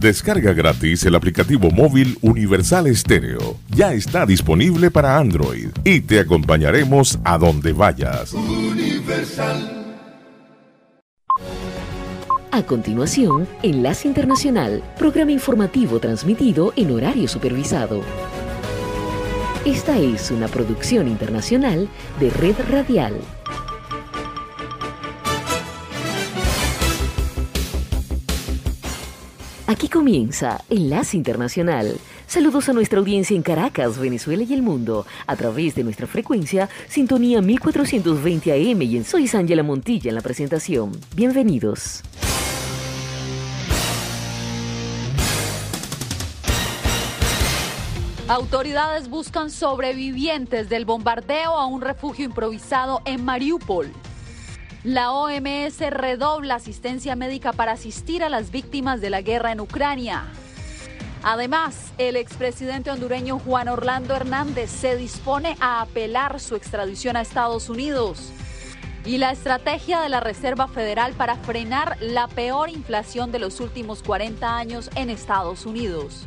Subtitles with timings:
[0.00, 3.58] Descarga gratis el aplicativo móvil Universal Estéreo.
[3.68, 8.34] Ya está disponible para Android y te acompañaremos a donde vayas.
[12.50, 18.00] A continuación, Enlace Internacional, programa informativo transmitido en horario supervisado.
[19.66, 23.20] Esta es una producción internacional de Red Radial.
[29.70, 31.96] Aquí comienza Enlace Internacional.
[32.26, 36.68] Saludos a nuestra audiencia en Caracas, Venezuela y el mundo, a través de nuestra frecuencia
[36.88, 40.90] Sintonía 1420 AM y en Soy Ángela Montilla en la presentación.
[41.14, 42.02] Bienvenidos.
[48.26, 53.92] Autoridades buscan sobrevivientes del bombardeo a un refugio improvisado en Mariupol.
[54.84, 60.24] La OMS redobla asistencia médica para asistir a las víctimas de la guerra en Ucrania.
[61.22, 67.68] Además, el expresidente hondureño Juan Orlando Hernández se dispone a apelar su extradición a Estados
[67.68, 68.32] Unidos.
[69.04, 74.02] Y la estrategia de la Reserva Federal para frenar la peor inflación de los últimos
[74.02, 76.26] 40 años en Estados Unidos.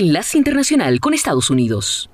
[0.00, 2.08] Enlace Internacional con Estados Unidos.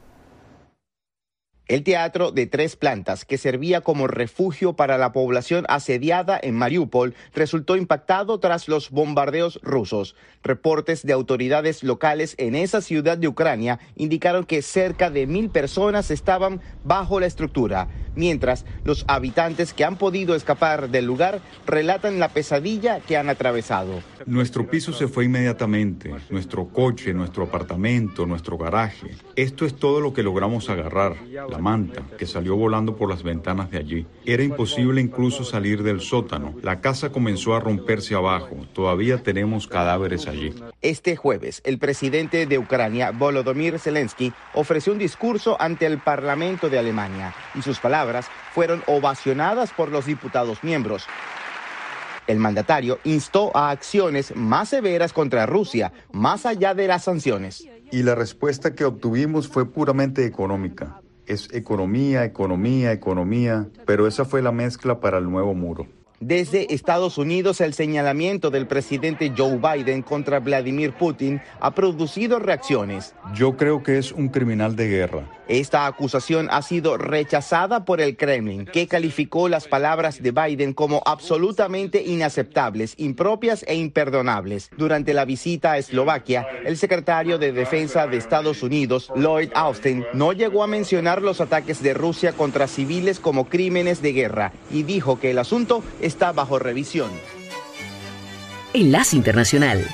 [1.68, 7.14] El teatro de tres plantas, que servía como refugio para la población asediada en Mariupol,
[7.32, 10.16] resultó impactado tras los bombardeos rusos.
[10.42, 16.10] Reportes de autoridades locales en esa ciudad de Ucrania indicaron que cerca de mil personas
[16.10, 22.30] estaban bajo la estructura, mientras los habitantes que han podido escapar del lugar relatan la
[22.30, 24.02] pesadilla que han atravesado.
[24.26, 29.14] Nuestro piso se fue inmediatamente, nuestro coche, nuestro apartamento, nuestro garaje.
[29.36, 31.14] Esto es todo lo que logramos agarrar
[31.60, 34.06] manta, que salió volando por las ventanas de allí.
[34.24, 36.54] Era imposible incluso salir del sótano.
[36.62, 38.56] La casa comenzó a romperse abajo.
[38.72, 40.54] Todavía tenemos cadáveres allí.
[40.82, 46.78] Este jueves, el presidente de Ucrania, Volodymyr Zelensky, ofreció un discurso ante el Parlamento de
[46.78, 48.05] Alemania y sus palabras
[48.52, 51.06] fueron ovacionadas por los diputados miembros.
[52.26, 57.66] El mandatario instó a acciones más severas contra Rusia, más allá de las sanciones.
[57.92, 64.42] Y la respuesta que obtuvimos fue puramente económica es economía, economía, economía, pero esa fue
[64.42, 65.86] la mezcla para el nuevo muro.
[66.20, 73.14] Desde Estados Unidos, el señalamiento del presidente Joe Biden contra Vladimir Putin ha producido reacciones.
[73.34, 75.36] Yo creo que es un criminal de guerra.
[75.48, 81.02] Esta acusación ha sido rechazada por el Kremlin, que calificó las palabras de Biden como
[81.06, 84.70] absolutamente inaceptables, impropias e imperdonables.
[84.76, 90.32] Durante la visita a Eslovaquia, el secretario de Defensa de Estados Unidos, Lloyd Austin, no
[90.32, 95.20] llegó a mencionar los ataques de Rusia contra civiles como crímenes de guerra y dijo
[95.20, 97.10] que el asunto está bajo revisión.
[98.72, 99.86] Enlace Internacional.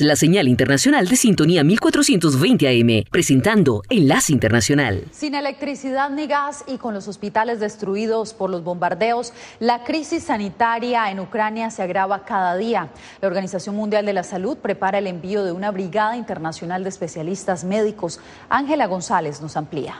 [0.00, 5.04] La señal internacional de sintonía 1420 AM, presentando Enlace Internacional.
[5.12, 11.10] Sin electricidad ni gas y con los hospitales destruidos por los bombardeos, la crisis sanitaria
[11.10, 12.90] en Ucrania se agrava cada día.
[13.22, 17.64] La Organización Mundial de la Salud prepara el envío de una brigada internacional de especialistas
[17.64, 18.20] médicos.
[18.50, 19.94] Ángela González nos amplía.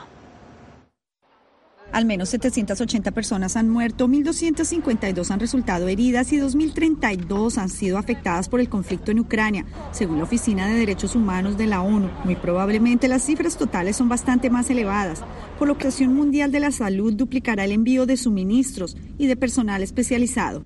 [1.93, 8.49] Al menos 780 personas han muerto, 1.252 han resultado heridas y 2.032 han sido afectadas
[8.49, 12.09] por el conflicto en Ucrania, según la Oficina de Derechos Humanos de la ONU.
[12.23, 15.23] Muy probablemente las cifras totales son bastante más elevadas,
[15.59, 19.27] por lo que la Organización Mundial de la Salud duplicará el envío de suministros y
[19.27, 20.65] de personal especializado.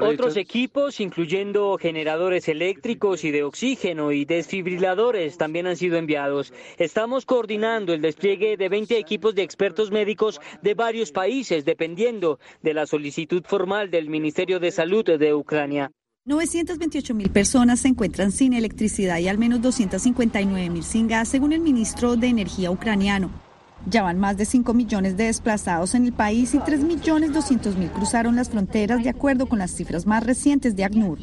[0.00, 6.54] Otros equipos, incluyendo generadores eléctricos y de oxígeno y desfibriladores, también han sido enviados.
[6.78, 12.72] Estamos coordinando el despliegue de 20 equipos de expertos médicos de varios países, dependiendo de
[12.72, 15.92] la solicitud formal del Ministerio de Salud de Ucrania.
[16.24, 21.52] 928 mil personas se encuentran sin electricidad y al menos 259 mil sin gas, según
[21.52, 23.49] el ministro de Energía ucraniano.
[23.86, 27.76] Ya van más de 5 millones de desplazados en el país y 3 millones 200
[27.76, 31.18] mil cruzaron las fronteras de acuerdo con las cifras más recientes de ACNUR.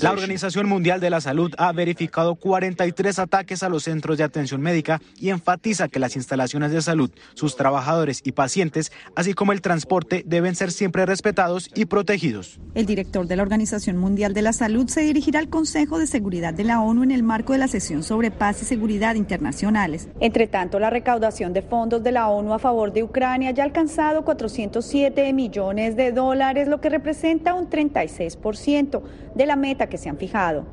[0.00, 4.60] La Organización Mundial de la Salud ha verificado 43 ataques a los centros de atención
[4.60, 9.60] médica y enfatiza que las instalaciones de salud, sus trabajadores y pacientes, así como el
[9.60, 12.58] transporte, deben ser siempre respetados y protegidos.
[12.74, 16.52] El director de la Organización Mundial de la Salud se dirigirá al Consejo de Seguridad
[16.54, 20.08] de la ONU en el marco de la sesión sobre paz y seguridad internacionales.
[20.20, 23.66] Entre tanto, la recaudación de fondos de la ONU a favor de Ucrania ya ha
[23.66, 29.02] alcanzado 407 millones de dólares, lo que representa un 36%
[29.34, 30.64] de la meta que se han fijado.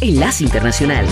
[0.00, 1.06] Enlace Internacional.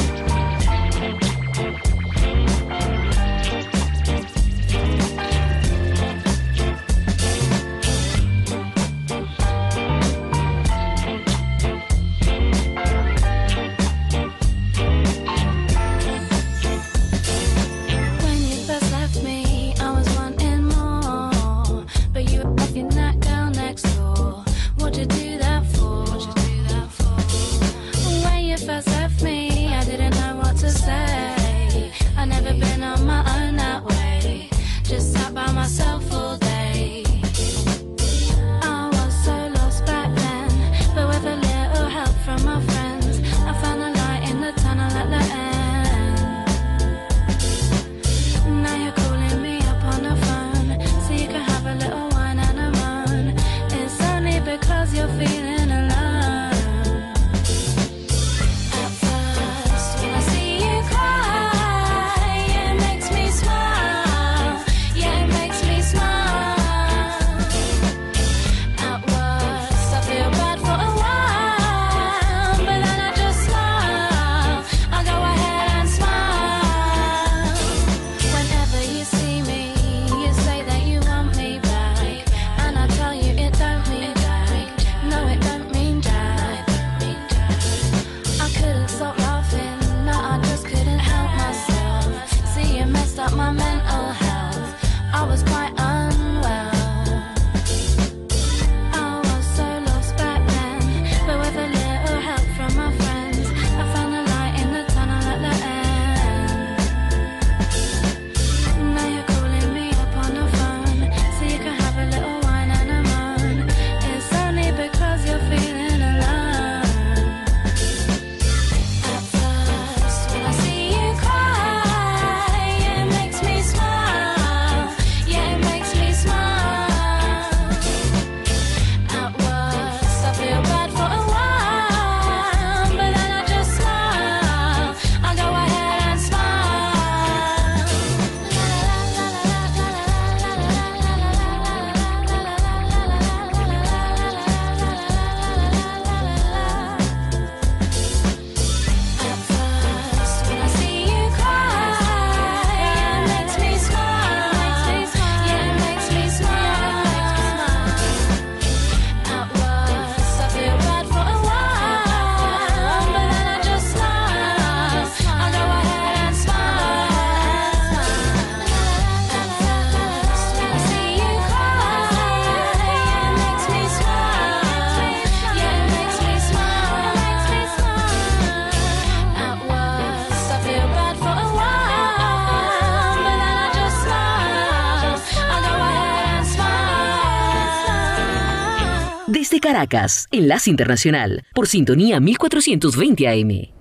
[189.64, 193.73] Caracas, Enlace Internacional, por sintonía 1420 AM.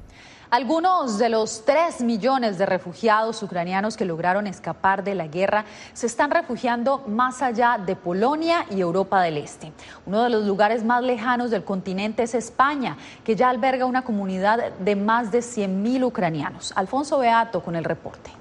[0.50, 6.06] Algunos de los 3 millones de refugiados ucranianos que lograron escapar de la guerra se
[6.06, 9.74] están refugiando más allá de Polonia y Europa del Este.
[10.06, 14.72] Uno de los lugares más lejanos del continente es España, que ya alberga una comunidad
[14.76, 16.72] de más de 100.000 ucranianos.
[16.78, 18.32] Alfonso Beato con el reporte.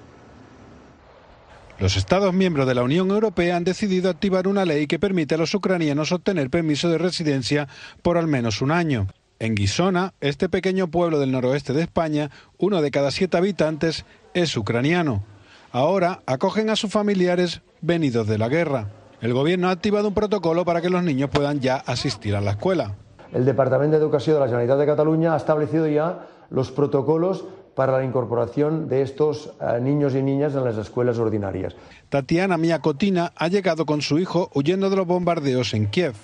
[1.83, 5.39] Los Estados miembros de la Unión Europea han decidido activar una ley que permite a
[5.39, 7.67] los ucranianos obtener permiso de residencia
[8.03, 9.09] por al menos un año.
[9.41, 14.57] En Guisona, este pequeño pueblo del noroeste de España, uno de cada siete habitantes es
[14.57, 15.25] ucraniano.
[15.73, 18.91] Ahora acogen a sus familiares venidos de la guerra.
[19.21, 22.53] El gobierno ha activado un protocolo para que los niños puedan ya asistir a la
[22.53, 22.95] escuela.
[23.33, 27.99] El Departamento de Educación de la Generalitat de Cataluña ha establecido ya los protocolos para
[27.99, 31.75] la incorporación de estos eh, niños y niñas en las escuelas ordinarias.
[32.09, 36.15] Tatiana Miakotina ha llegado con su hijo huyendo de los bombardeos en Kiev.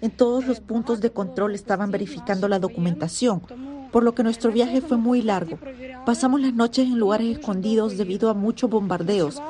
[0.00, 3.42] En todos los puntos de control estaban verificando la documentación,
[3.90, 5.58] por lo que nuestro viaje fue muy largo.
[6.06, 9.42] Pasamos las noches en lugares escondidos debido a muchos bombardeos.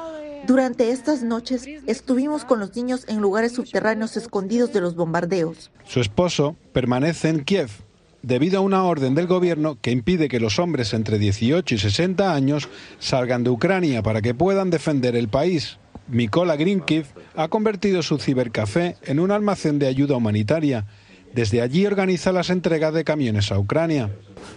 [0.46, 5.70] Durante estas noches estuvimos con los niños en lugares subterráneos escondidos de los bombardeos.
[5.85, 7.88] Su esposo permanece en Kiev
[8.22, 12.35] debido a una orden del gobierno que impide que los hombres entre 18 y 60
[12.35, 15.78] años salgan de Ucrania para que puedan defender el país.
[16.09, 20.87] Mikola Grinkiv ha convertido su cibercafé en un almacén de ayuda humanitaria.
[21.35, 24.11] Desde allí organiza las entregas de camiones a Ucrania.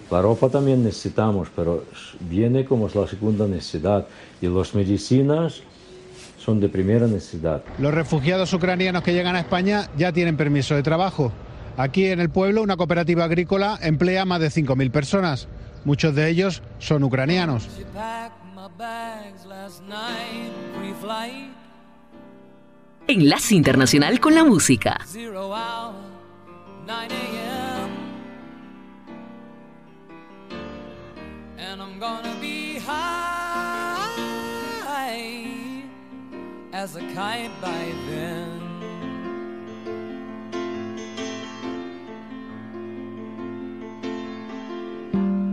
[0.09, 1.85] La ropa también necesitamos, pero
[2.21, 4.07] viene como la segunda necesidad.
[4.41, 5.61] Y las medicinas
[6.37, 7.63] son de primera necesidad.
[7.77, 11.31] Los refugiados ucranianos que llegan a España ya tienen permiso de trabajo.
[11.77, 15.47] Aquí en el pueblo una cooperativa agrícola emplea más de 5.000 personas.
[15.85, 17.67] Muchos de ellos son ucranianos.
[23.07, 24.97] Enlace Internacional con la Música.
[36.81, 38.50] as a kite by then.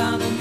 [0.00, 0.39] brings me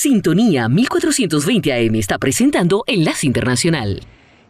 [0.00, 4.00] Sintonía 1420 AM está presentando Enlace Internacional.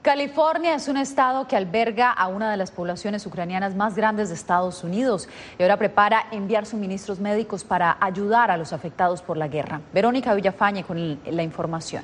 [0.02, 4.34] California es un estado que alberga a una de las poblaciones ucranianas más grandes de
[4.34, 5.26] Estados Unidos
[5.58, 9.80] y ahora prepara enviar suministros médicos para ayudar a los afectados por la guerra.
[9.94, 12.02] Verónica Villafañe con la información.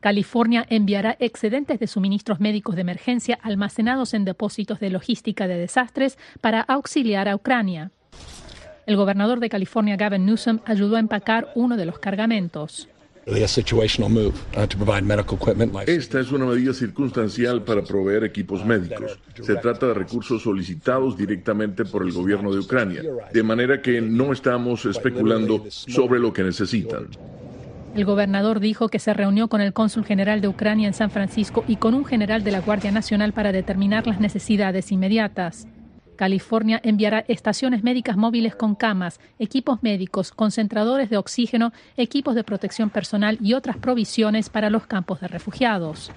[0.00, 6.18] California enviará excedentes de suministros médicos de emergencia almacenados en depósitos de logística de desastres
[6.40, 7.92] para auxiliar a Ucrania.
[8.84, 12.88] El gobernador de California, Gavin Newsom, ayudó a empacar uno de los cargamentos.
[15.86, 19.16] Esta es una medida circunstancial para proveer equipos médicos.
[19.40, 24.32] Se trata de recursos solicitados directamente por el gobierno de Ucrania, de manera que no
[24.32, 27.06] estamos especulando sobre lo que necesitan.
[27.94, 31.62] El gobernador dijo que se reunió con el cónsul general de Ucrania en San Francisco
[31.68, 35.68] y con un general de la Guardia Nacional para determinar las necesidades inmediatas.
[36.16, 42.90] California enviará estaciones médicas móviles con camas, equipos médicos, concentradores de oxígeno, equipos de protección
[42.90, 46.10] personal y otras provisiones para los campos de refugiados.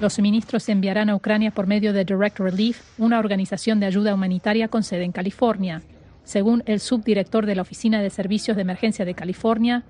[0.00, 4.14] Los suministros se enviarán a Ucrania por medio de Direct Relief, una organización de ayuda
[4.14, 5.82] humanitaria con sede en California.
[6.30, 9.82] Según el subdirector de la Oficina de Servicios de Emergencia de California,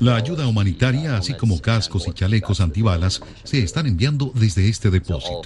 [0.00, 5.42] La ayuda humanitaria, así como cascos y chalecos antibalas, se están enviando desde este depósito.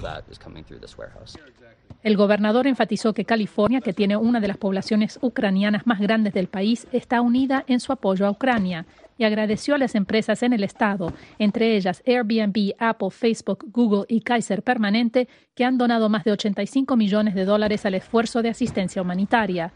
[2.04, 6.48] el gobernador enfatizó que California, que tiene una de las poblaciones ucranianas más grandes del
[6.48, 8.86] país, está unida en su apoyo a Ucrania
[9.18, 14.20] y agradeció a las empresas en el estado, entre ellas Airbnb, Apple, Facebook, Google y
[14.20, 19.02] Kaiser Permanente, que han donado más de 85 millones de dólares al esfuerzo de asistencia
[19.02, 19.72] humanitaria.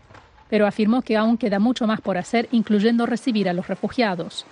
[0.48, 4.46] Pero afirmó que aún queda mucho más por hacer, incluyendo recibir a los refugiados.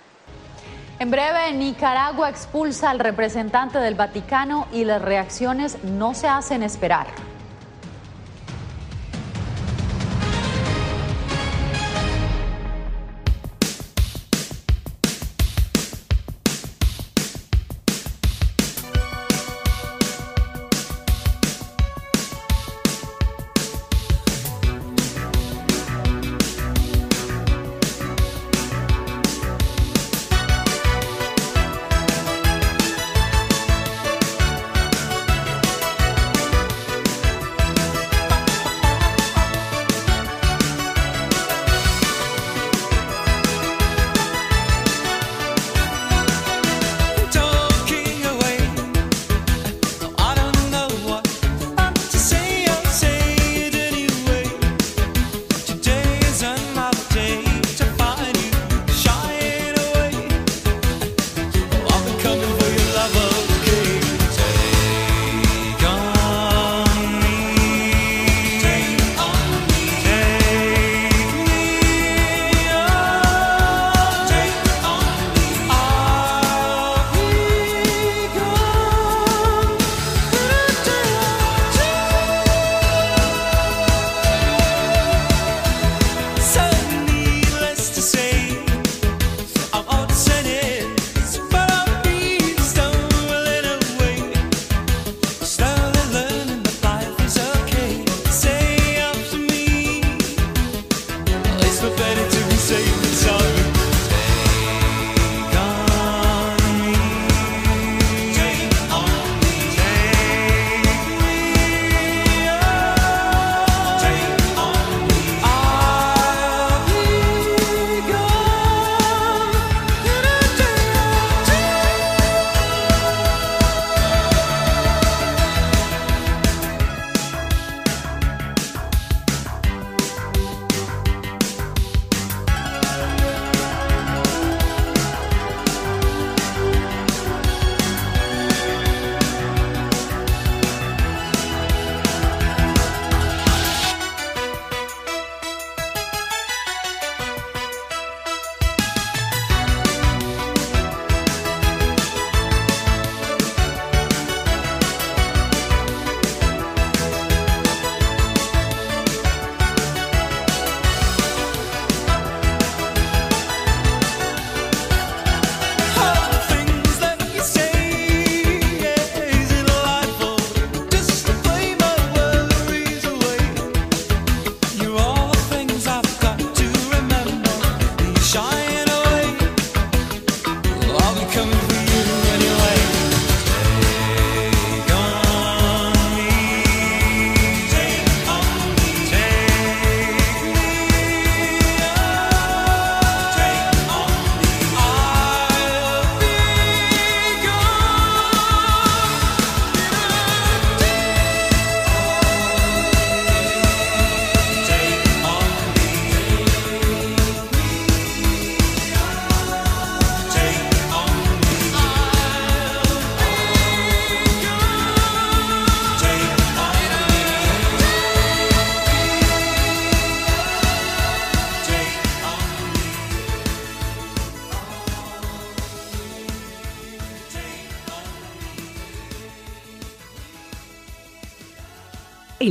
[0.99, 7.07] En breve, Nicaragua expulsa al representante del Vaticano y las reacciones no se hacen esperar.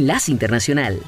[0.04, 1.00] Enlace Internacional.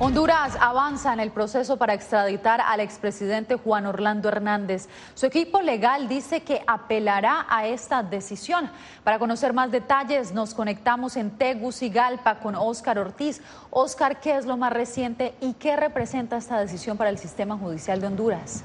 [0.00, 4.88] Honduras avanza en el proceso para extraditar al expresidente Juan Orlando Hernández.
[5.14, 8.68] Su equipo legal dice que apelará a esta decisión.
[9.04, 13.40] Para conocer más detalles, nos conectamos en Tegucigalpa con Óscar Ortiz.
[13.70, 18.00] Óscar, ¿qué es lo más reciente y qué representa esta decisión para el sistema judicial
[18.00, 18.64] de Honduras?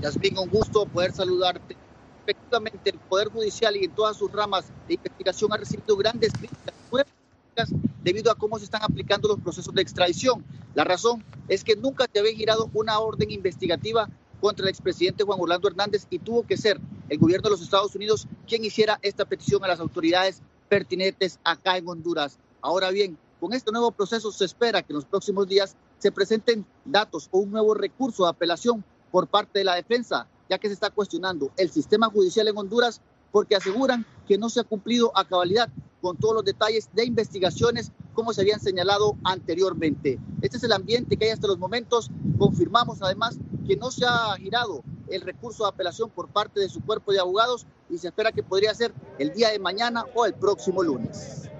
[0.00, 1.76] Yasmin, un gusto poder saludarte.
[2.26, 7.70] Efectivamente, el Poder Judicial y en todas sus ramas de investigación ha recibido grandes críticas
[8.02, 10.44] debido a cómo se están aplicando los procesos de extradición.
[10.74, 14.08] La razón es que nunca te había girado una orden investigativa
[14.40, 17.94] contra el expresidente Juan Orlando Hernández y tuvo que ser el gobierno de los Estados
[17.94, 22.38] Unidos quien hiciera esta petición a las autoridades pertinentes acá en Honduras.
[22.60, 26.66] Ahora bien, con este nuevo proceso se espera que en los próximos días se presenten
[26.84, 30.74] datos o un nuevo recurso de apelación por parte de la defensa, ya que se
[30.74, 33.00] está cuestionando el sistema judicial en Honduras
[33.32, 35.68] porque aseguran que no se ha cumplido a cabalidad
[36.00, 40.20] con todos los detalles de investigaciones como se habían señalado anteriormente.
[40.42, 42.10] Este es el ambiente que hay hasta los momentos.
[42.38, 46.80] Confirmamos además que no se ha girado el recurso de apelación por parte de su
[46.82, 50.34] cuerpo de abogados y se espera que podría ser el día de mañana o el
[50.34, 51.50] próximo lunes.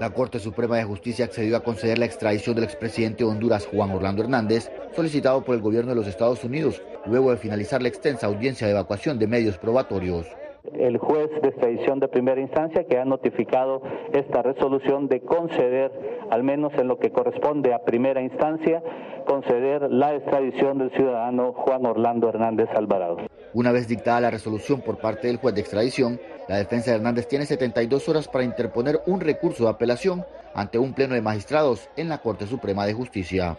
[0.00, 3.90] La Corte Suprema de Justicia accedió a conceder la extradición del expresidente de Honduras, Juan
[3.90, 8.26] Orlando Hernández, solicitado por el gobierno de los Estados Unidos, luego de finalizar la extensa
[8.26, 10.26] audiencia de evacuación de medios probatorios
[10.74, 15.90] el juez de extradición de primera instancia que ha notificado esta resolución de conceder,
[16.30, 18.82] al menos en lo que corresponde a primera instancia,
[19.26, 23.18] conceder la extradición del ciudadano Juan Orlando Hernández Alvarado.
[23.52, 27.26] Una vez dictada la resolución por parte del juez de extradición, la defensa de Hernández
[27.26, 32.08] tiene 72 horas para interponer un recurso de apelación ante un pleno de magistrados en
[32.08, 33.56] la Corte Suprema de Justicia.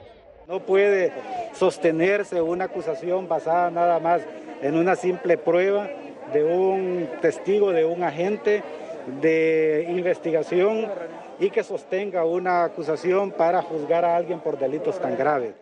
[0.48, 1.14] No puede
[1.54, 4.22] sostenerse una acusación basada nada más
[4.62, 5.90] en una simple prueba
[6.34, 8.63] de un testigo, de un agente
[9.22, 10.88] de investigación
[11.39, 15.56] y que sostenga una acusación para juzgar a alguien por delitos tan graves.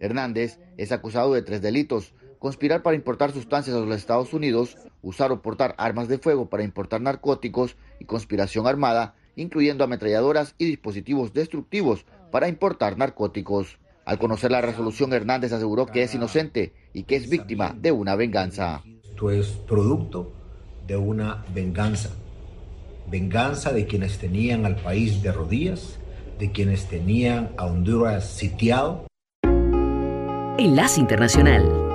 [0.00, 5.32] Hernández es acusado de tres delitos, conspirar para importar sustancias a los Estados Unidos, usar
[5.32, 11.32] o portar armas de fuego para importar narcóticos y conspiración armada, incluyendo ametralladoras y dispositivos
[11.32, 13.78] destructivos para importar narcóticos.
[14.04, 18.16] Al conocer la resolución, Hernández aseguró que es inocente y que es víctima de una
[18.16, 18.82] venganza.
[19.18, 20.32] Esto es producto
[20.86, 22.10] de una venganza.
[23.10, 25.98] Venganza de quienes tenían al país de rodillas,
[26.38, 29.08] de quienes tenían a Honduras sitiado.
[30.56, 31.87] Enlace Internacional.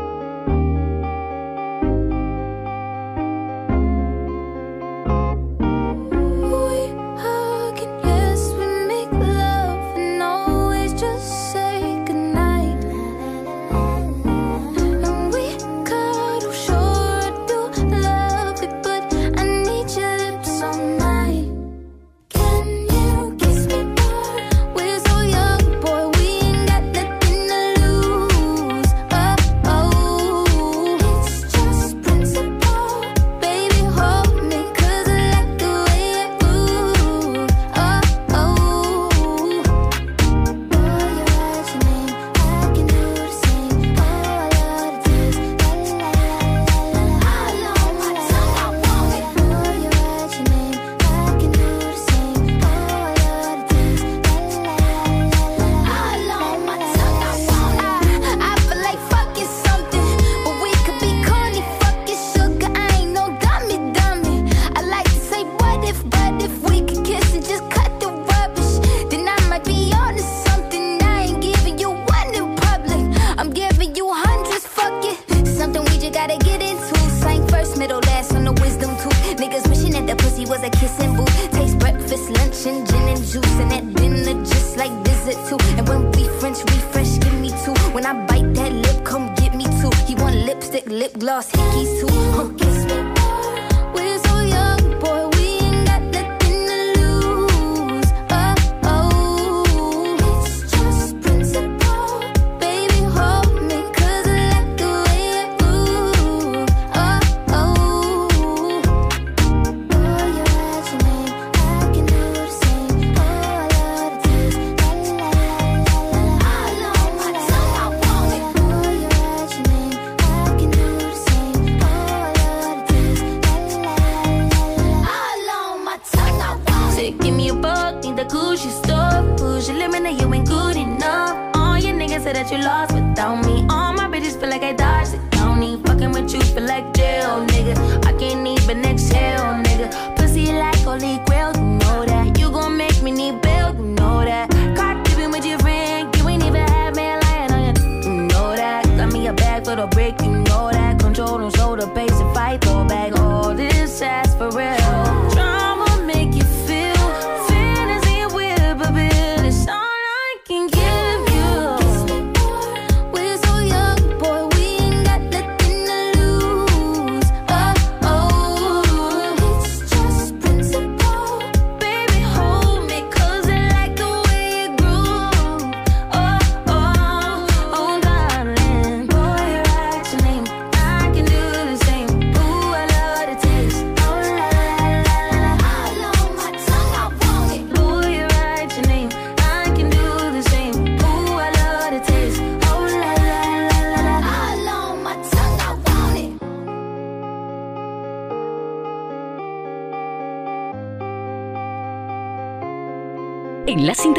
[127.12, 129.38] give me a book, Need the Gucci stuff.
[129.38, 131.56] Push your limit, you ain't good enough.
[131.56, 133.66] All your niggas say that you lost without me.
[133.70, 137.76] All my bitches feel like I don't need Fucking with you feel like jail, nigga.
[138.06, 140.16] I can't even exhale, nigga.
[140.16, 142.40] Pussy like holy grail, you know that.
[142.40, 144.50] You gon' make me need bail, you know that.
[144.78, 148.56] Caught dipping with your friend, you ain't even had man lying on you, You know
[148.56, 148.86] that.
[148.98, 151.00] Got me a bag for the break, you know that.
[151.00, 154.83] Control on shoulder, pace and fight, throw back all this ass for real.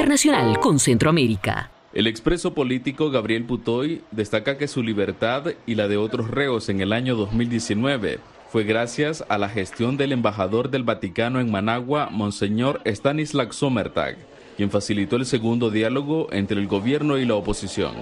[0.05, 1.71] Internacional con Centroamérica.
[1.95, 6.83] El expreso político Gabriel Putoy destaca que su libertad y la de otros reos en
[6.83, 8.19] el año 2019
[8.51, 14.19] fue gracias a la gestión del embajador del Vaticano en Managua, Monseñor Stanislav Sommertag,
[14.59, 17.95] quien facilitó el segundo diálogo entre el gobierno y la oposición.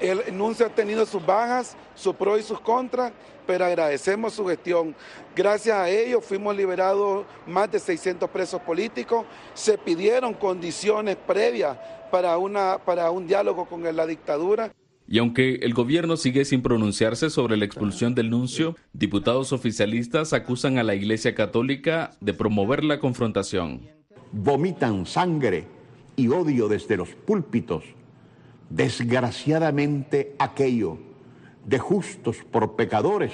[0.00, 3.10] El nuncio ha tenido sus bajas, sus pros y sus contras,
[3.50, 4.94] pero agradecemos su gestión.
[5.34, 9.26] Gracias a ello fuimos liberados más de 600 presos políticos.
[9.54, 11.76] Se pidieron condiciones previas
[12.12, 14.72] para, una, para un diálogo con la dictadura.
[15.08, 20.78] Y aunque el gobierno sigue sin pronunciarse sobre la expulsión del nuncio, diputados oficialistas acusan
[20.78, 23.80] a la Iglesia Católica de promover la confrontación.
[24.30, 25.64] vomitan sangre
[26.14, 27.82] y odio desde los púlpitos.
[28.68, 31.09] Desgraciadamente aquello
[31.64, 33.32] de justos por pecadores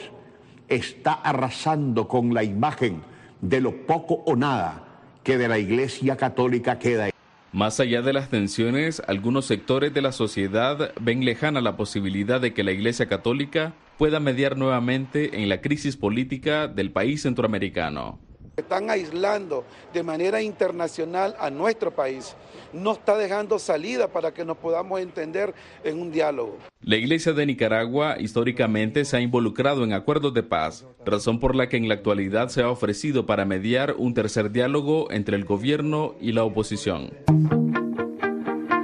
[0.68, 3.02] está arrasando con la imagen
[3.40, 4.84] de lo poco o nada
[5.22, 7.10] que de la Iglesia Católica queda.
[7.52, 12.52] Más allá de las tensiones, algunos sectores de la sociedad ven lejana la posibilidad de
[12.52, 18.18] que la Iglesia Católica pueda mediar nuevamente en la crisis política del país centroamericano.
[18.56, 22.34] Están aislando de manera internacional a nuestro país.
[22.72, 25.54] No está dejando salida para que nos podamos entender
[25.84, 26.58] en un diálogo.
[26.80, 31.68] La Iglesia de Nicaragua históricamente se ha involucrado en acuerdos de paz, razón por la
[31.68, 36.14] que en la actualidad se ha ofrecido para mediar un tercer diálogo entre el gobierno
[36.20, 37.10] y la oposición.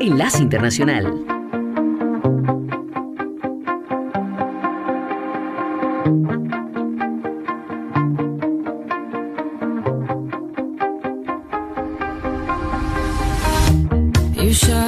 [0.01, 1.33] Enlace Internacional.
[6.05, 6.42] You
[14.53, 14.82] you shine.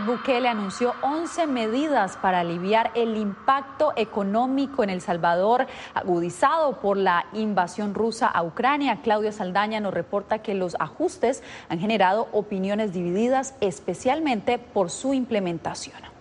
[0.00, 7.26] Bukele anunció 11 medidas para aliviar el impacto económico en El Salvador agudizado por la
[7.32, 9.00] invasión rusa a Ucrania.
[9.02, 16.13] Claudia Saldaña nos reporta que los ajustes han generado opiniones divididas, especialmente por su implementación.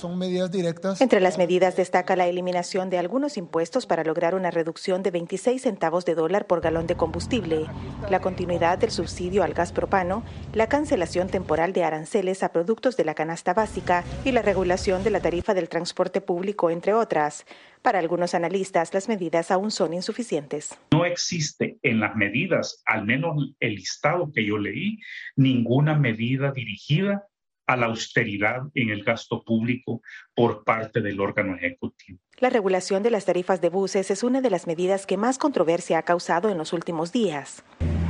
[0.00, 0.98] Son medidas directas.
[1.02, 5.60] Entre las medidas destaca la eliminación de algunos impuestos para lograr una reducción de 26
[5.60, 7.66] centavos de dólar por galón de combustible,
[8.08, 10.24] la continuidad del subsidio al gas propano,
[10.54, 15.10] la cancelación temporal de aranceles a productos de la canasta básica y la regulación de
[15.10, 17.44] la tarifa del transporte público, entre otras.
[17.82, 20.78] Para algunos analistas, las medidas aún son insuficientes.
[20.92, 24.98] No existe en las medidas, al menos el listado que yo leí,
[25.36, 27.26] ninguna medida dirigida
[27.70, 30.02] a la austeridad en el gasto público
[30.34, 32.18] por parte del órgano ejecutivo.
[32.40, 35.98] La regulación de las tarifas de buses es una de las medidas que más controversia
[35.98, 37.62] ha causado en los últimos días.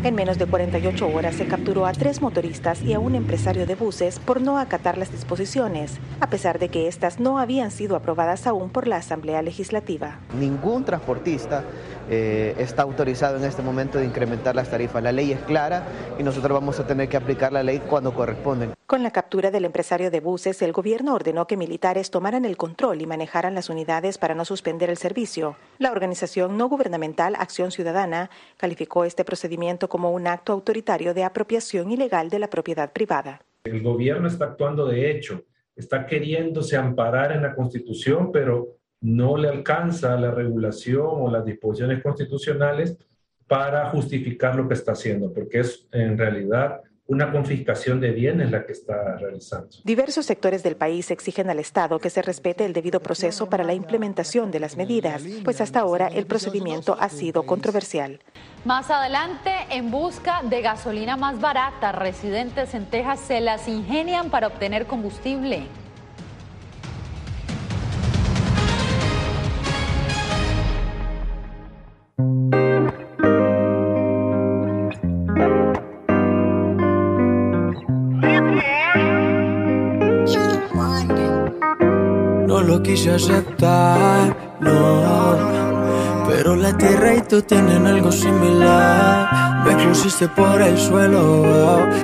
[0.04, 3.74] En menos de 48 horas se capturó a tres motoristas y a un empresario de
[3.74, 8.46] buses por no acatar las disposiciones, a pesar de que estas no habían sido aprobadas
[8.46, 10.20] aún por la Asamblea Legislativa.
[10.38, 11.64] Ningún transportista
[12.08, 15.02] eh, está autorizado en este momento de incrementar las tarifas.
[15.02, 15.82] La ley es clara
[16.18, 18.74] y nosotros vamos a tener que aplicar la ley cuando corresponden.
[18.86, 23.00] Con la captura del empresario de buses, el gobierno ordenó que militares tomaran el control
[23.00, 25.56] y manejaran las unidades para no suspender el servicio.
[25.78, 31.90] La organización no gubernamental Acción Ciudadana calificó este procedimiento como un acto autoritario de apropiación
[31.90, 33.40] ilegal de la propiedad privada.
[33.64, 35.42] El gobierno está actuando de hecho,
[35.74, 42.02] está queriéndose amparar en la Constitución, pero no le alcanza la regulación o las disposiciones
[42.02, 42.98] constitucionales
[43.46, 48.64] para justificar lo que está haciendo, porque es en realidad una confiscación de bienes la
[48.64, 49.68] que está realizando.
[49.82, 53.74] Diversos sectores del país exigen al Estado que se respete el debido proceso para la
[53.74, 58.20] implementación de las medidas, pues hasta ahora el procedimiento ha sido controversial.
[58.64, 64.46] Más adelante, en busca de gasolina más barata, residentes en Texas se las ingenian para
[64.46, 65.66] obtener combustible.
[87.40, 89.64] Tú tienen algo similar.
[89.64, 91.44] Me pusiste por el suelo,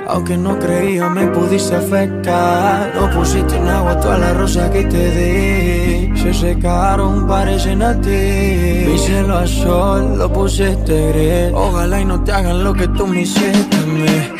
[0.07, 2.93] aunque no creía me pudiste afectar.
[2.95, 6.17] No pusiste en agua toda la rosa que te di.
[6.17, 8.85] Se secaron, parecen a ti.
[8.87, 11.53] Mi cielo a sol, lo pusiste gris.
[11.53, 14.31] Ojalá y no te hagan lo que tú me hiciste a mí.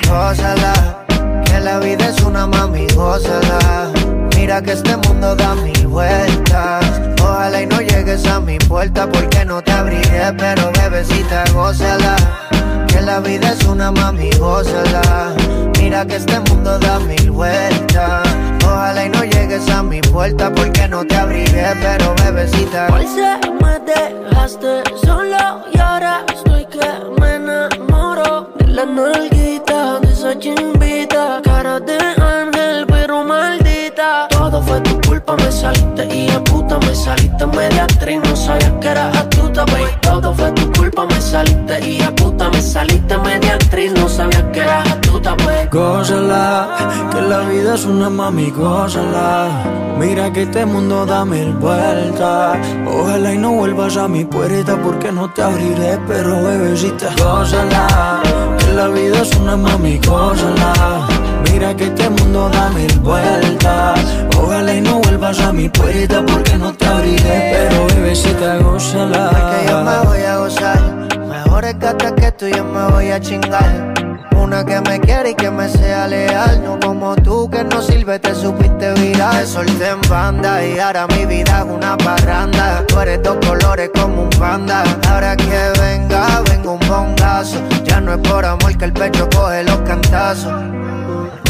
[1.45, 3.91] Que la vida es una mami, gózala.
[4.36, 6.87] Mira que este mundo da mil vueltas.
[7.22, 12.15] Ojalá y no llegues a mi puerta porque no te abriré, pero bebecita, gózala.
[12.88, 15.34] Que la vida es una mami, gózala.
[15.80, 18.28] Mira que este mundo da mil vueltas.
[18.65, 22.88] Ojalá y no llegues a mi puerta porque no te abriré, pero bebecita.
[22.93, 26.88] Hoy se me dejaste solo y ahora estoy que
[27.22, 34.28] me enamoro de la nalguita, de esa chimbita, cara de ángel pero maldita.
[34.30, 35.87] Todo fue tu culpa, me saliste
[36.38, 39.92] a puta me saliste media actriz, no sabías que eras astuta, baby.
[40.02, 44.44] Todo fue tu culpa, me saliste y a puta me saliste media actriz, no sabías
[44.54, 45.70] que eras astuta, baby.
[45.72, 49.50] Gózala, que la vida es una mami, gózala.
[49.98, 52.58] Mira que este mundo da mil vueltas.
[52.86, 58.22] Ojalá y no vuelvas a mi puerta porque no te abriré, pero bebecita, gózala.
[58.60, 61.08] Que la vida es una mami, gózala.
[61.58, 63.99] Mira que este mundo da mil vueltas.
[64.38, 69.32] Ojalá y no vuelvas a mi puerta porque no te abriré, pero bebecita, gózala.
[69.32, 70.80] Que yo me voy a gozar.
[71.28, 73.91] Mejores gatas que tú yo me voy a chingar.
[74.36, 76.64] Una que me quiere y que me sea leal.
[76.64, 79.39] No como tú que no sirve, te supiste virar.
[79.39, 82.86] Te solté en banda y ahora mi vida es una parranda.
[82.86, 84.84] Tú eres dos colores como un panda.
[85.10, 87.58] Ahora que venga, vengo un bongazo.
[87.84, 90.53] Ya no es por amor que el pecho coge los cantazos.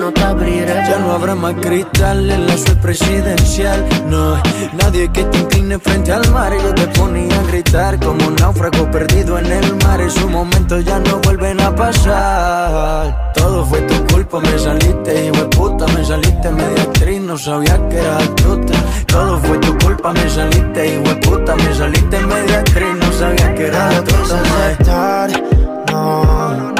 [0.00, 0.74] no te abriré.
[0.88, 3.86] Ya no habrá más cristal en la suerte presidencial.
[4.08, 4.42] No
[4.82, 6.52] nadie que te incline frente al mar.
[6.52, 10.00] Yo te ponía a gritar como un náufrago perdido en el mar.
[10.00, 13.32] Esos momentos ya no vuelven a pasar.
[13.34, 15.86] Todo fue tu culpa, me saliste, hijo de puta.
[15.88, 18.74] Me saliste media actriz, no sabía que era astuta.
[19.06, 21.56] Todo fue tu culpa, me saliste, hijo de puta.
[21.56, 25.28] Me saliste media actriz, no sabía que era astuta.
[25.92, 26.22] No,
[26.66, 26.79] pero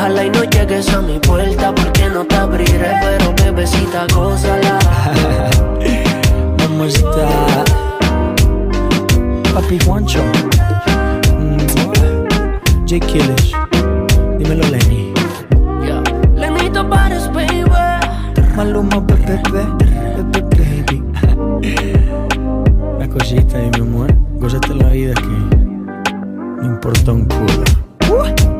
[0.00, 2.90] Ojalá y no llegues a mi puerta porque no te abriré.
[3.02, 4.78] Pero bebecita, gózala.
[6.58, 7.64] Mamacita.
[9.52, 10.22] Papi Juancho.
[11.38, 11.58] Mm,
[12.88, 12.98] J.
[12.98, 13.54] Killish.
[14.38, 15.12] Dímelo, Lenny.
[16.34, 17.70] Lenito Pares, baby.
[18.56, 19.38] Maluma, bebé,
[20.56, 21.04] baby.
[22.96, 24.14] Una cosita y mi amor.
[24.36, 27.64] Gózate la vida que no importa un culo.
[28.08, 28.59] Maluma,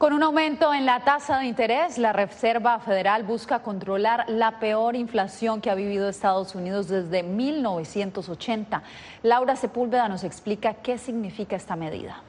[0.00, 4.96] Con un aumento en la tasa de interés, la Reserva Federal busca controlar la peor
[4.96, 8.82] inflación que ha vivido Estados Unidos desde 1980.
[9.22, 12.22] Laura Sepúlveda nos explica qué significa esta medida.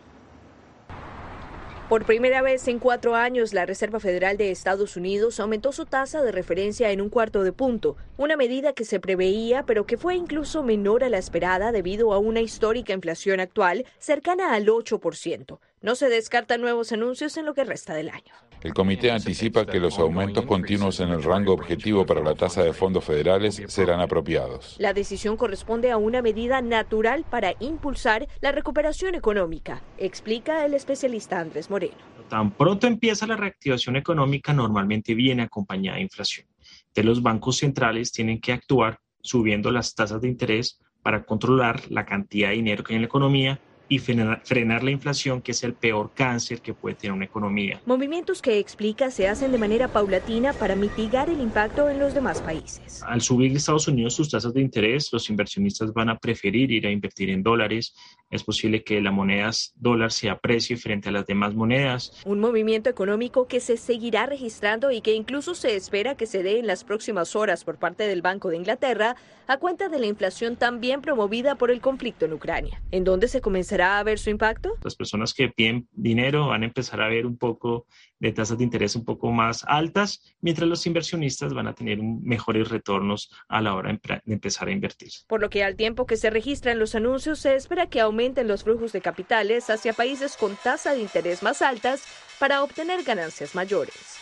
[1.87, 6.21] Por primera vez en cuatro años, la Reserva Federal de Estados Unidos aumentó su tasa
[6.21, 10.15] de referencia en un cuarto de punto, una medida que se preveía pero que fue
[10.15, 15.57] incluso menor a la esperada debido a una histórica inflación actual cercana al 8%.
[15.83, 18.35] No se descartan nuevos anuncios en lo que resta del año.
[18.61, 22.71] El comité anticipa que los aumentos continuos en el rango objetivo para la tasa de
[22.71, 24.75] fondos federales serán apropiados.
[24.77, 31.39] La decisión corresponde a una medida natural para impulsar la recuperación económica, explica el especialista
[31.39, 31.97] Andrés Moreno.
[32.29, 36.45] Tan pronto empieza la reactivación económica, normalmente viene acompañada de inflación.
[36.93, 42.05] De los bancos centrales tienen que actuar subiendo las tasas de interés para controlar la
[42.05, 43.59] cantidad de dinero que hay en la economía
[43.91, 47.81] y frenar, frenar la inflación, que es el peor cáncer que puede tener una economía.
[47.85, 52.39] Movimientos que explica se hacen de manera paulatina para mitigar el impacto en los demás
[52.39, 53.03] países.
[53.03, 56.89] Al subir Estados Unidos sus tasas de interés, los inversionistas van a preferir ir a
[56.89, 57.93] invertir en dólares.
[58.31, 62.13] Es posible que la moneda dólar se aprecie frente a las demás monedas.
[62.25, 66.57] Un movimiento económico que se seguirá registrando y que incluso se espera que se dé
[66.57, 69.17] en las próximas horas por parte del Banco de Inglaterra
[69.47, 73.41] a cuenta de la inflación también promovida por el conflicto en Ucrania, en donde se
[73.41, 74.77] comenzará a ver su impacto.
[74.81, 77.85] Las personas que piden dinero van a empezar a ver un poco
[78.21, 82.69] de tasas de interés un poco más altas, mientras los inversionistas van a tener mejores
[82.69, 85.09] retornos a la hora de empezar a invertir.
[85.27, 88.63] Por lo que al tiempo que se registran los anuncios, se espera que aumenten los
[88.63, 92.03] flujos de capitales hacia países con tasa de interés más altas
[92.39, 94.19] para obtener ganancias mayores.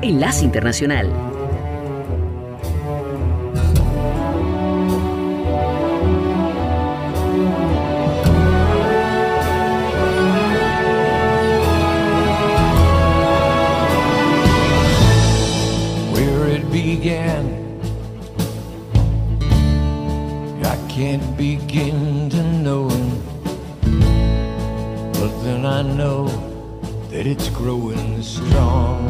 [0.00, 1.10] Enlace Internacional.
[17.02, 17.44] It began.
[20.64, 22.88] I can't begin to know,
[25.12, 26.28] but then I know
[27.10, 29.08] that it's growing strong.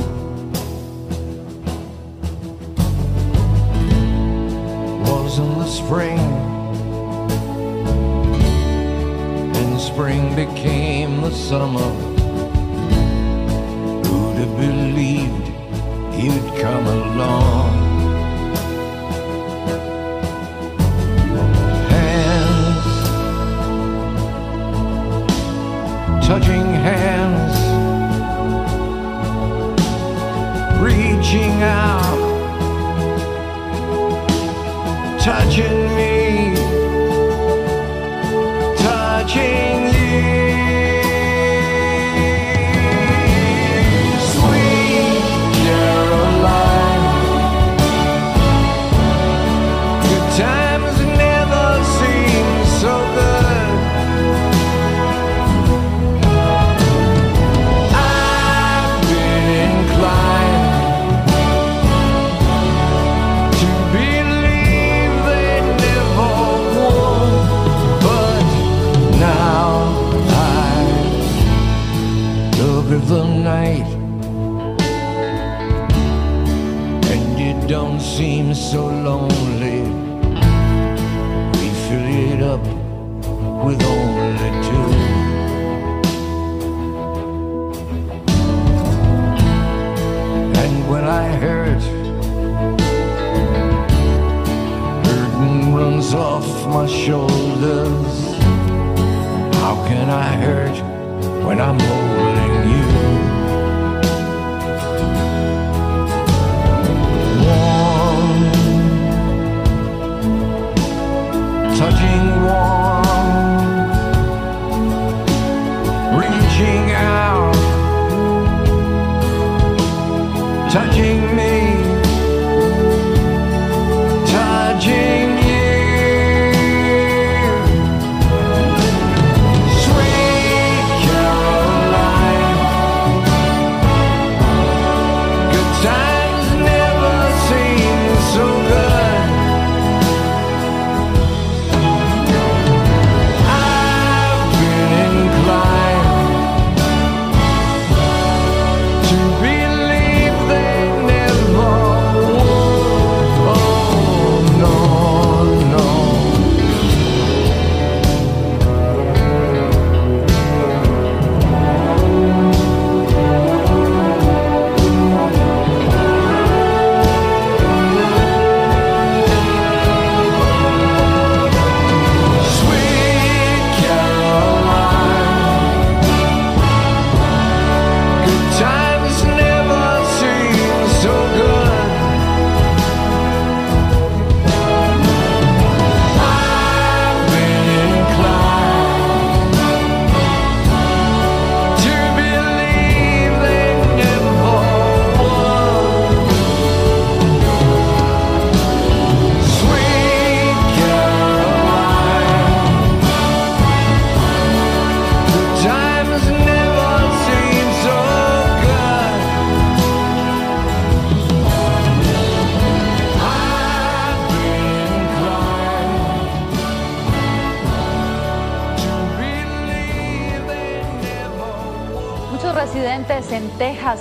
[5.05, 6.19] Was in the spring,
[9.57, 11.91] and spring became the summer.
[14.07, 15.52] Who'd have believed?
[16.19, 17.71] You'd come along.
[21.91, 22.85] Hands,
[26.27, 26.62] touching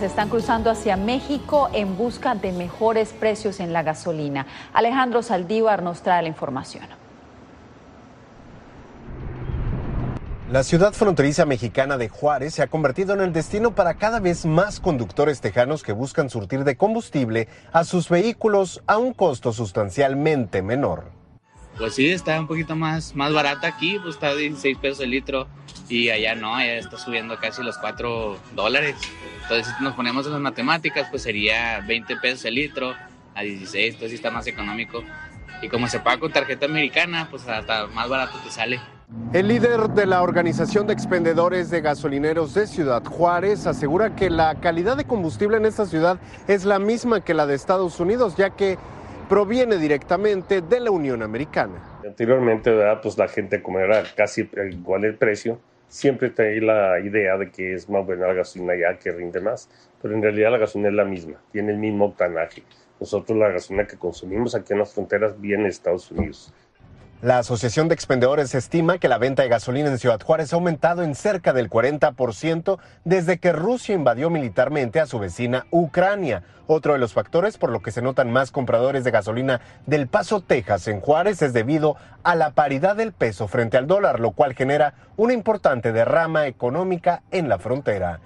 [0.01, 4.47] Texas están cruzando hacia México en busca de mejores precios en la gasolina.
[4.73, 6.85] Alejandro Saldívar nos trae la información.
[10.51, 14.43] La ciudad fronteriza mexicana de Juárez se ha convertido en el destino para cada vez
[14.43, 20.63] más conductores tejanos que buscan surtir de combustible a sus vehículos a un costo sustancialmente
[20.63, 21.20] menor.
[21.81, 25.09] Pues sí, está un poquito más, más barata aquí, pues está a 16 pesos el
[25.09, 25.47] litro
[25.89, 28.95] y allá no, allá está subiendo casi los 4 dólares.
[29.41, 32.93] Entonces si nos ponemos en las matemáticas, pues sería 20 pesos el litro
[33.33, 35.03] a 16, entonces está más económico.
[35.63, 38.79] Y como se paga con tarjeta americana, pues hasta más barato te sale.
[39.33, 44.53] El líder de la Organización de Expendedores de Gasolineros de Ciudad Juárez asegura que la
[44.59, 48.51] calidad de combustible en esta ciudad es la misma que la de Estados Unidos, ya
[48.51, 48.77] que
[49.31, 52.01] proviene directamente de la Unión Americana.
[52.05, 52.99] Anteriormente, ¿verdad?
[53.01, 55.57] pues la gente como era casi igual el precio,
[55.87, 59.69] siempre tenía la idea de que es más buena la gasolina ya que rinde más,
[60.01, 62.63] pero en realidad la gasolina es la misma, tiene el mismo octanaje.
[62.99, 66.53] Nosotros la gasolina que consumimos aquí en las fronteras viene de Estados Unidos.
[67.21, 71.03] La Asociación de Expendedores estima que la venta de gasolina en Ciudad Juárez ha aumentado
[71.03, 76.41] en cerca del 40% desde que Rusia invadió militarmente a su vecina Ucrania.
[76.65, 80.41] Otro de los factores por lo que se notan más compradores de gasolina del Paso,
[80.41, 84.55] Texas, en Juárez es debido a la paridad del peso frente al dólar, lo cual
[84.55, 88.19] genera una importante derrama económica en la frontera.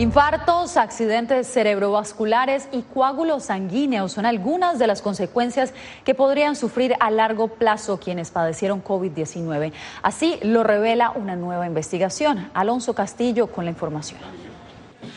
[0.00, 5.74] Infartos, accidentes cerebrovasculares y coágulos sanguíneos son algunas de las consecuencias
[6.06, 9.74] que podrían sufrir a largo plazo quienes padecieron COVID-19.
[10.02, 12.48] Así lo revela una nueva investigación.
[12.54, 14.18] Alonso Castillo con la información.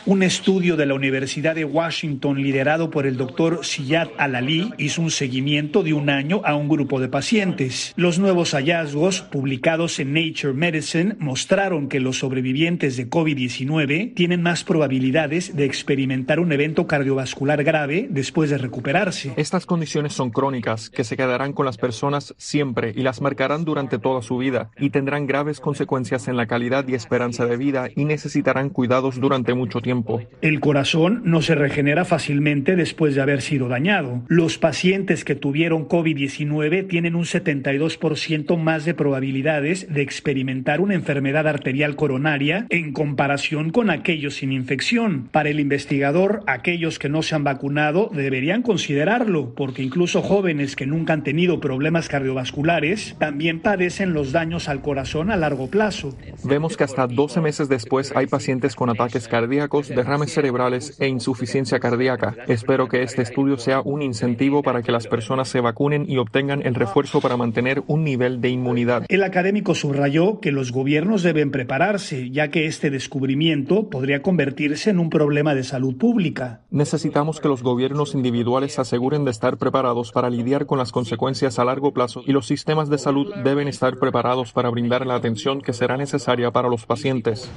[0.06, 5.10] Un estudio de la Universidad de Washington liderado por el doctor Siyad Alali hizo un
[5.10, 7.94] seguimiento de un año a un grupo de pacientes.
[7.96, 14.62] Los nuevos hallazgos publicados en Nature Medicine mostraron que los sobrevivientes de COVID-19 tienen más
[14.62, 19.32] probabilidades de experimentar un evento cardiovascular grave después de recuperarse.
[19.38, 23.98] Estas condiciones son crónicas que se quedarán con las personas siempre y las marcarán durante
[23.98, 28.04] toda su vida y tendrán graves consecuencias en la calidad y esperanza de vida y
[28.04, 30.22] necesitarán cuidados durante mucho tiempo.
[30.40, 34.22] El corazón no se regenera fácilmente después de haber sido dañado.
[34.28, 41.46] Los pacientes que tuvieron COVID-19 tienen un 72% más de probabilidades de experimentar una enfermedad
[41.48, 45.28] arterial coronaria en comparación con aquellos sin infección.
[45.30, 50.86] Para el investigador, aquellos que no se han vacunado deberían considerarlo, porque incluso jóvenes que
[50.86, 56.14] nunca han tenido problemas cardiovasculares también padecen los daños al corazón a largo plazo.
[56.44, 61.08] Vemos que hasta 12 meses después hay pacientes con ataques cardíacos infartos, derrames cerebrales e
[61.08, 62.36] insuficiencia cardíaca.
[62.48, 66.62] Espero que este estudio sea un incentivo para que las personas se vacunen y obtengan
[66.64, 69.04] el refuerzo para mantener un nivel de inmunidad.
[69.08, 74.98] El académico subrayó que los gobiernos deben prepararse, ya que este descubrimiento podría convertirse en
[74.98, 76.62] un problema de salud pública.
[76.70, 81.58] Necesitamos que los gobiernos individuales se aseguren de estar preparados para lidiar con las consecuencias
[81.58, 85.60] a largo plazo y los sistemas de salud deben estar preparados para brindar la atención
[85.60, 87.50] que será necesaria para los pacientes.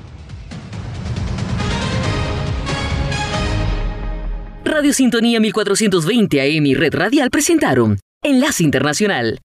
[4.68, 9.40] Radio Sintonía 1420 AM y Red Radial presentaron Enlace Internacional.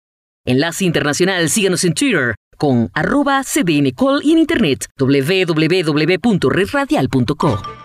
[0.45, 7.82] Enlace Internacional, síganos en Twitter con arroba cdncall y en internet www.redradial.co.